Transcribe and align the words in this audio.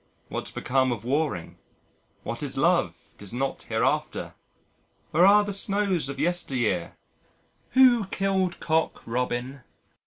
"What's 0.29 0.49
become 0.49 0.91
of 0.91 1.05
Waring?" 1.05 1.59
"What 2.23 2.41
is 2.41 2.57
Love? 2.57 2.97
'Tis 3.19 3.31
not 3.33 3.67
hereafter." 3.69 4.33
"Where 5.11 5.27
are 5.27 5.43
the 5.43 5.53
snows 5.53 6.09
of 6.09 6.19
yesteryear?" 6.19 6.93
"Who 7.77 8.05
killed 8.07 8.59
Cock 8.59 9.03
Robin?" 9.05 9.61